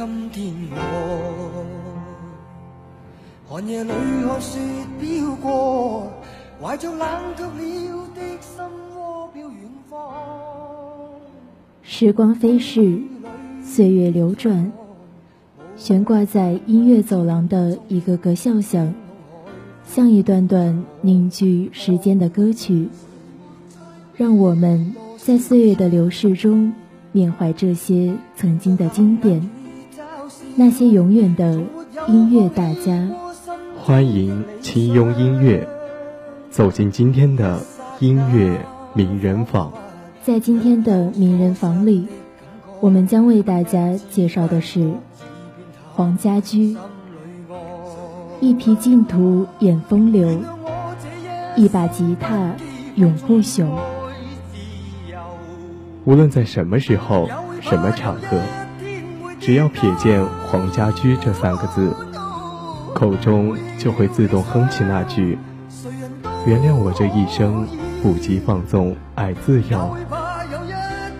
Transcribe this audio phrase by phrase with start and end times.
[0.00, 1.66] 今天我
[3.46, 4.58] 寒夜里看雪
[4.98, 6.10] 飘过，
[6.58, 7.06] 怀着冷
[7.36, 8.64] 却了的心
[8.96, 10.00] 窝飘远方。
[11.82, 12.98] 时光飞逝，
[13.62, 14.72] 岁月流转，
[15.76, 18.94] 悬挂在音乐走廊的一个个笑响，
[19.84, 22.88] 像一段段凝聚时间的歌曲，
[24.16, 26.72] 让我们在岁月的流逝中
[27.12, 29.46] 缅怀这些曾经的经典，
[30.60, 31.58] 那些永远的
[32.06, 33.08] 音乐大家。
[33.78, 35.66] 欢迎轻庸音乐
[36.50, 37.58] 走进今天的
[37.98, 38.60] 音乐
[38.92, 39.72] 名人坊。
[40.22, 42.06] 在今天的名人坊里，
[42.78, 44.92] 我们将为大家介绍的是
[45.94, 46.76] 黄家驹。
[48.40, 50.42] 一匹净土掩风流，
[51.56, 52.54] 一把吉他
[52.96, 53.66] 永不朽。
[56.04, 57.30] 无论在什么时候、
[57.62, 58.38] 什么场合，
[59.50, 61.92] 只要瞥见黄家驹这三个字，
[62.94, 65.36] 口中就会自动哼起那句
[66.46, 67.66] ：“原谅我这一生。”
[68.00, 69.96] 不羁放纵，爱自由。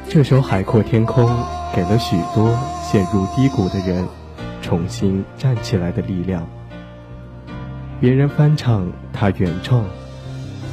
[0.08, 1.26] 这首《海阔天空》
[1.74, 4.06] 给了许多陷入低谷的人
[4.62, 6.46] 重新站起来的力量。
[8.00, 9.82] 别人翻唱，他原创；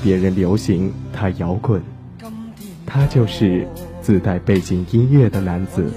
[0.03, 1.81] 别人流行，他摇滚。
[2.85, 3.67] 他就是
[3.99, 5.91] 自带背景音乐的男子，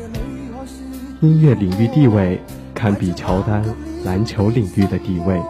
[1.21, 2.41] 音乐领域地位
[2.75, 3.63] 堪比乔丹
[4.05, 5.41] 篮球领域的地位。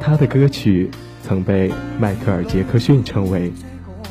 [0.00, 0.90] 他的歌曲。
[1.20, 3.52] 曾被迈克尔·杰克逊称为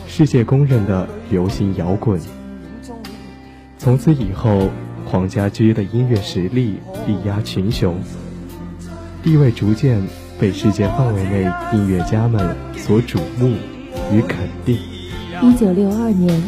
[0.08, 2.22] 世界公认的流行摇滚。
[3.80, 4.70] 从此以后，
[5.04, 6.76] 黄家驹的音乐实力
[7.08, 8.00] 力压群雄，
[9.24, 10.00] 地位逐渐
[10.40, 13.56] 被世界范围内音乐家们所瞩目
[14.14, 14.78] 与肯定。
[15.42, 16.40] 一九六二年，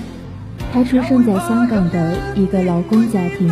[0.71, 3.49] 他出生在香港的一个劳工家庭，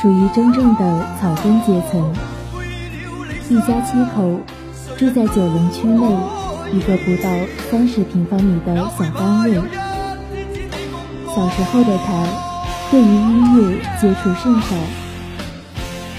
[0.00, 2.12] 属于真正的草根阶层，
[3.48, 4.40] 一家七口。
[4.98, 6.06] 住在九龙区内
[6.72, 7.30] 一个不到
[7.70, 9.54] 三十平方米的小单位。
[11.34, 12.24] 小时候的他
[12.90, 14.76] 对于音乐接触甚少。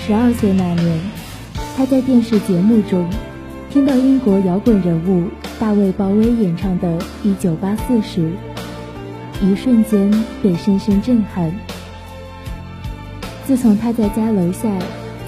[0.06, 1.00] 十二岁那年，
[1.78, 3.08] 他在电视节目中
[3.70, 5.30] 听到英国摇滚人物
[5.60, 8.32] 大卫·鲍威演唱的《一九八四》时，
[9.44, 10.10] 一瞬间
[10.42, 11.52] 被深深震撼。
[13.46, 14.70] 自从他在家楼下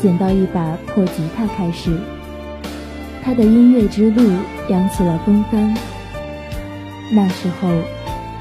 [0.02, 2.00] 捡到一把破吉他开始。
[3.22, 4.32] 他的音乐之路
[4.70, 5.76] 扬起了风帆。
[7.12, 7.70] 那时候，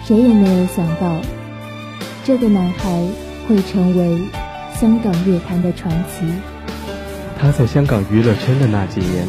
[0.05, 1.21] 谁也没有想到，
[2.23, 3.03] 这个男孩
[3.49, 4.29] 会成为
[4.79, 6.25] 香港乐坛的传奇。
[7.37, 9.27] 他在香港娱乐圈的那几年，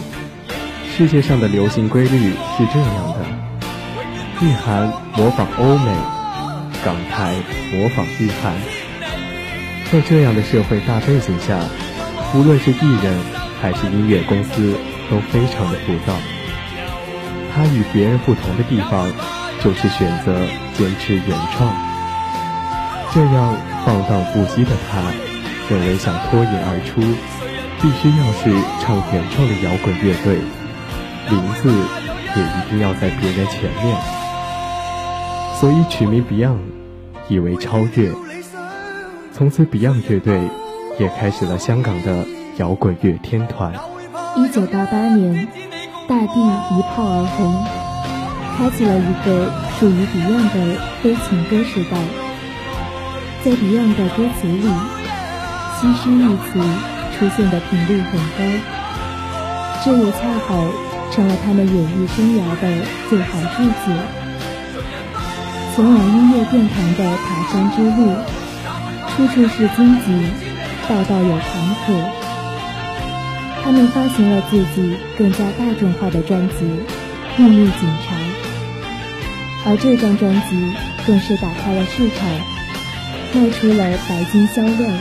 [0.96, 3.26] 世界上的流行规律是这样的：
[4.42, 5.92] 日韩模仿欧美，
[6.86, 7.36] 港台
[7.74, 8.54] 模仿日韩。
[9.92, 11.60] 在这样的社会大背景下，
[12.34, 13.20] 无论是艺人
[13.60, 14.76] 还是音乐公司。
[15.08, 16.16] 都非常的浮躁。
[17.54, 19.08] 他与别人不同的地方，
[19.64, 20.34] 就是选择
[20.74, 21.72] 坚持原创。
[23.14, 25.04] 这样放荡不羁的他，
[25.70, 27.02] 认为想脱颖而出，
[27.80, 28.50] 必须要是
[28.82, 30.42] 唱原创的摇滚乐队，
[31.30, 31.70] 名字
[32.36, 33.96] 也一定要在别人前面。
[35.60, 36.58] 所以取名 Beyond，
[37.28, 38.12] 以为超越。
[39.34, 40.42] 从此，Beyond 乐队
[41.00, 42.26] 也开始了香港的
[42.58, 43.74] 摇滚乐天团。
[44.36, 45.48] 一九八八年，
[46.08, 46.40] 大地
[46.72, 47.66] 一炮而红，
[48.58, 51.98] 开启了一个属于 Beyond 的非情歌时代。
[53.44, 54.68] 在 Beyond 的歌词里
[55.78, 56.60] ，“唏嘘”一词
[57.18, 58.40] 出现的频率很高，
[59.84, 60.66] 这也恰好
[61.12, 64.25] 成了他们演艺生涯的最好注解。
[65.76, 68.14] 前往音乐殿堂的爬山之路，
[69.10, 70.32] 处处是荆棘，
[70.88, 72.02] 道道有坎坷。
[73.62, 76.56] 他们发行了自己更加大众化的专辑
[77.36, 78.16] 《秘密警察》，
[79.66, 80.74] 而这张专辑
[81.06, 82.30] 更是打开了市场，
[83.34, 84.98] 卖出了白金销量，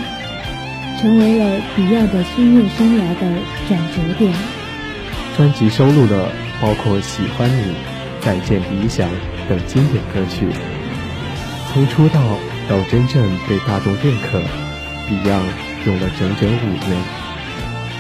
[1.01, 3.39] 成为了 Beyond 的音乐生涯的
[3.69, 4.35] 转折点。
[5.37, 7.63] 专辑收录了包括《喜欢你》
[8.21, 9.09] 《再见理想》
[9.49, 10.49] 等经典歌曲。
[11.73, 12.21] 从出道
[12.69, 14.39] 到真正被大众认可
[15.09, 17.25] ，Beyond 用了整整五年。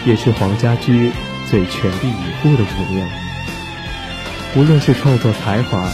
[0.06, 1.10] 也是黄家驹
[1.48, 3.08] 最全力以赴的五年。
[4.54, 5.88] 无论是创作才华，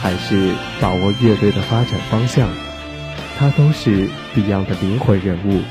[0.00, 2.48] 还是把握乐队的发展方向，
[3.36, 5.62] 他都是 Beyond 的灵魂人物。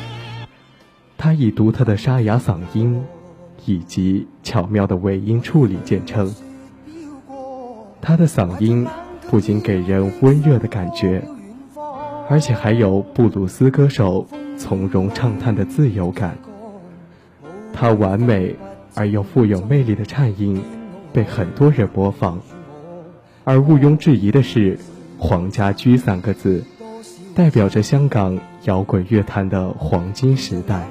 [1.18, 3.02] 他以独特的沙哑嗓音
[3.66, 6.36] 以及巧妙的尾音处理见称。
[8.02, 8.86] 他的嗓音
[9.30, 11.22] 不仅给人温热的感觉，
[12.28, 14.26] 而且还有布鲁斯歌手
[14.58, 16.36] 从容畅谈的自由感。
[17.72, 18.56] 他完美
[18.96, 20.62] 而又富有魅力的颤音
[21.14, 22.40] 被很多人模仿，
[23.44, 24.80] 而毋庸置疑的是
[25.20, 26.64] ，“黄家驹”三个字
[27.36, 30.88] 代表着香港摇滚乐坛的黄金时代。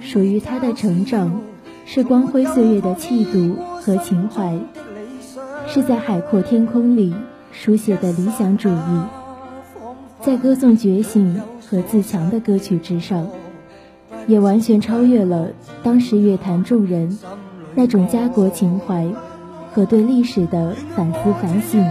[0.00, 1.40] 属于他的成长，
[1.84, 4.58] 是光辉岁月的气度和情怀，
[5.68, 7.14] 是在海阔天空里
[7.52, 9.02] 书写的理想主义，
[10.20, 13.28] 在歌颂觉醒和自强的歌曲之上。
[14.28, 15.48] 也完全超越了
[15.82, 17.18] 当时乐坛众人
[17.74, 19.04] 那种家国情怀
[19.72, 21.84] 和对历史的反思反省。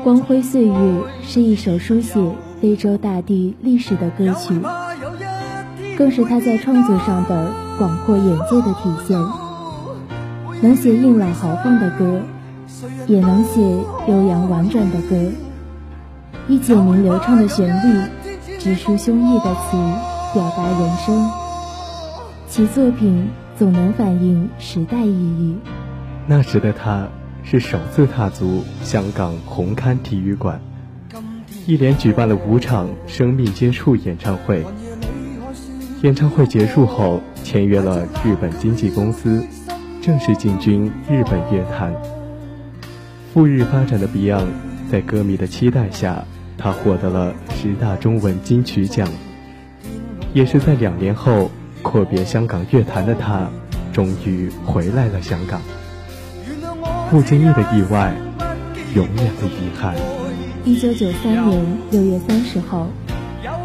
[0.02, 0.74] 《光辉岁月》
[1.22, 2.18] 是一首书写
[2.60, 4.58] 非洲大地历史的歌曲，
[5.96, 9.18] 更是他在创作上的广阔眼界的体现。
[10.62, 12.22] 能写硬朗豪放的歌，
[13.06, 13.60] 也能写
[14.08, 15.16] 悠扬婉转的歌，
[16.48, 18.10] 以简明流畅的旋律，
[18.58, 19.76] 直抒胸臆的词。
[20.34, 21.30] 表达人生，
[22.48, 25.58] 其作品总能反映时代意义。
[26.26, 27.06] 那时的他，
[27.42, 30.58] 是首次踏足香港红磡体育馆，
[31.66, 34.64] 一连举办了五场生命接触演唱会。
[36.00, 39.44] 演唱会结束后，签约了日本经纪公司，
[40.00, 41.92] 正式进军日本乐坛。
[43.32, 44.48] 赴日发展的 Beyond，
[44.90, 46.22] 在歌迷的期待下，
[46.58, 49.08] 他获得了十大中文金曲奖。
[50.34, 51.50] 也是在两年后
[51.80, 53.48] 阔别香港乐坛的他，
[53.90, 55.62] 终于回来了香港。
[57.10, 58.12] 不经意的意外，
[58.94, 59.94] 永远的遗憾。
[60.64, 62.86] 一九九三年六月三十号，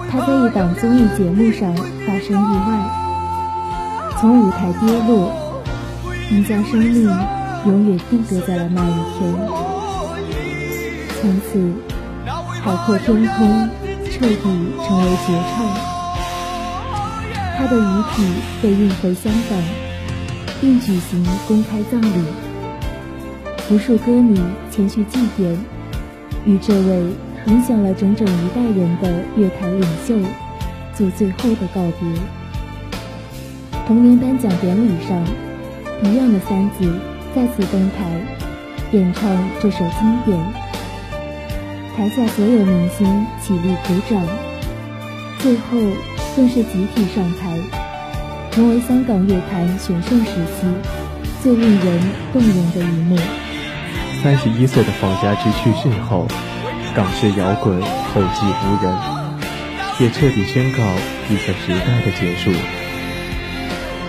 [0.10, 5.34] 他在一档综艺节目上发生意外，从舞台跌落，
[6.30, 7.10] 并将生命
[7.66, 9.34] 永远定格在了那一天。
[11.20, 11.74] 从此，
[12.62, 13.70] 海阔天空
[14.06, 14.44] 彻底
[14.86, 15.56] 成为绝唱。
[17.58, 18.24] 他的遗体
[18.62, 19.58] 被运回香港，
[20.62, 22.24] 并举行公开葬礼。
[23.70, 24.40] 无数歌迷
[24.70, 25.58] 前去祭奠，
[26.46, 27.04] 与这位
[27.48, 30.16] 影响了整整一代人的乐坛领袖
[30.94, 32.08] 做最后的告别。
[33.88, 35.22] 同年颁奖典礼上，
[36.04, 36.94] 一样的三子
[37.36, 38.06] 再次登台
[38.92, 39.30] 演唱
[39.62, 40.38] 这首经典，
[41.96, 44.26] 台下所有明星起立鼓掌，
[45.40, 45.78] 最后。
[46.36, 47.58] 更是集体上台，
[48.52, 50.68] 成为香港乐坛全盛时期
[51.42, 52.00] 最令人
[52.32, 53.18] 动容的一幕。
[54.22, 56.28] 三十一岁的黄家驹去世后，
[56.94, 58.96] 港式摇滚后继无人，
[60.00, 60.84] 也彻底宣告
[61.28, 62.52] 一个时代的结束。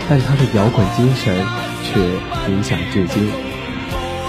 [0.07, 1.35] 但他的摇滚精神
[1.89, 2.01] 却
[2.51, 3.31] 影响至今。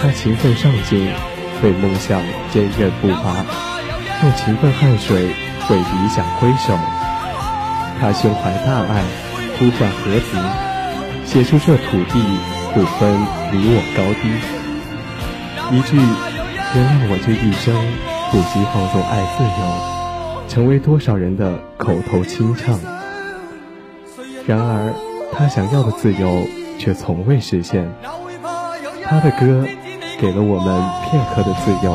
[0.01, 1.11] 他勤奋上进，
[1.61, 2.21] 为梦想
[2.51, 3.45] 坚韧不拔，
[4.23, 5.27] 用勤奋汗水
[5.69, 6.73] 为理想挥手。
[7.99, 9.03] 他胸怀大爱，
[9.57, 10.41] 呼唤和平，
[11.25, 12.39] 写出这土地
[12.73, 13.13] 不分
[13.51, 14.29] 你我高低。
[15.75, 15.97] 一句
[16.73, 17.75] “原谅我这一生
[18.31, 22.79] 不惜放纵爱自由”，成为多少人的口头清唱。
[24.47, 24.93] 然而，
[25.33, 26.47] 他想要的自由
[26.79, 27.87] 却从未实现。
[29.05, 29.67] 他的歌
[30.19, 31.93] 给了我们片刻的自由，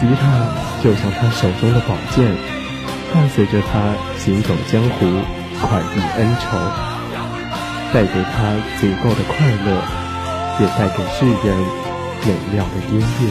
[0.00, 0.48] 吉他
[0.82, 2.24] 就像他手中的宝剑。
[3.12, 5.04] 伴随着他行走江湖，
[5.60, 6.56] 快意恩仇，
[7.92, 9.66] 带给他足够的快乐，
[10.60, 11.58] 也带给世人
[12.24, 13.22] 美妙的音乐。